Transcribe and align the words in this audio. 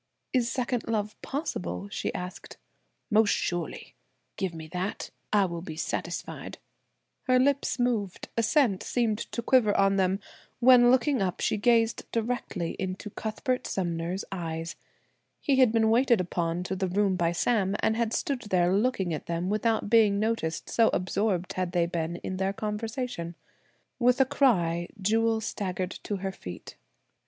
"Is 0.33 0.51
second 0.51 0.87
love 0.87 1.15
possible?" 1.21 1.87
she 1.91 2.11
asked. 2.15 2.57
"Most 3.11 3.35
surely. 3.35 3.93
Give 4.35 4.51
me 4.51 4.65
that; 4.69 5.11
I 5.31 5.45
will 5.45 5.61
be 5.61 5.75
satisfied." 5.75 6.57
Her 7.27 7.37
lips 7.37 7.77
moved; 7.77 8.27
assent 8.35 8.81
seemed 8.81 9.19
to 9.19 9.43
quiver 9.43 9.77
on 9.77 9.97
them, 9.97 10.19
when 10.59 10.89
looking 10.89 11.21
up, 11.21 11.39
she 11.39 11.55
gazed 11.55 12.09
directly 12.11 12.71
into 12.79 13.11
Cuthbert 13.11 13.67
Sumner's 13.67 14.25
eyes. 14.31 14.75
He 15.39 15.57
had 15.57 15.71
been 15.71 15.91
waited 15.91 16.19
upon 16.19 16.63
to 16.63 16.75
the 16.75 16.87
room 16.89 17.15
by 17.15 17.31
Sam, 17.31 17.75
and 17.79 17.95
had 17.95 18.11
stood 18.11 18.41
there 18.49 18.73
looking 18.75 19.13
at 19.13 19.27
them 19.27 19.49
without 19.51 19.87
being 19.87 20.17
noticed 20.19 20.67
so 20.67 20.89
absorbed 20.93 21.53
had 21.53 21.73
they 21.73 21.85
been 21.85 22.15
in 22.15 22.37
their 22.37 22.53
conversation. 22.53 23.35
With 23.99 24.19
a 24.19 24.25
cry 24.25 24.87
Jewel 24.99 25.41
staggered 25.41 25.91
to 26.05 26.15
her 26.25 26.31
feet. 26.31 26.75